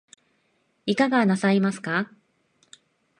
[0.87, 2.09] いかがなさいますか